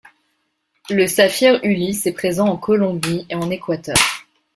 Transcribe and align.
Le 0.89 1.05
saphir 1.05 1.59
ulysse 1.63 2.07
est 2.07 2.11
présent 2.13 2.47
en 2.47 2.57
Colombie 2.57 3.27
et 3.29 3.35
en 3.35 3.51
Équateur. 3.51 3.97